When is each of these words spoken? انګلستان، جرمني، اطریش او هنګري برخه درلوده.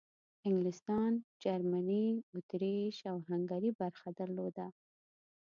انګلستان، 0.47 1.11
جرمني، 1.43 2.05
اطریش 2.37 2.97
او 3.11 3.17
هنګري 3.27 3.71
برخه 3.81 4.09
درلوده. 4.19 4.67